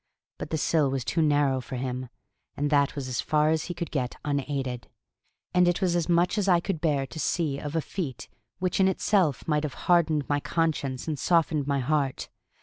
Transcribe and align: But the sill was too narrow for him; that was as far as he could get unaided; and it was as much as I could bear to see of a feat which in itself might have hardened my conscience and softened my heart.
But 0.39 0.49
the 0.49 0.57
sill 0.57 0.89
was 0.89 1.05
too 1.05 1.21
narrow 1.21 1.61
for 1.61 1.75
him; 1.75 2.09
that 2.57 2.95
was 2.95 3.07
as 3.07 3.21
far 3.21 3.51
as 3.51 3.65
he 3.65 3.75
could 3.75 3.91
get 3.91 4.15
unaided; 4.25 4.87
and 5.53 5.67
it 5.67 5.79
was 5.79 5.95
as 5.95 6.09
much 6.09 6.39
as 6.39 6.47
I 6.47 6.59
could 6.59 6.81
bear 6.81 7.05
to 7.05 7.19
see 7.19 7.59
of 7.59 7.75
a 7.75 7.81
feat 7.81 8.27
which 8.57 8.79
in 8.79 8.87
itself 8.87 9.47
might 9.47 9.61
have 9.61 9.75
hardened 9.85 10.27
my 10.27 10.39
conscience 10.39 11.07
and 11.07 11.19
softened 11.19 11.67
my 11.67 11.81
heart. 11.81 12.29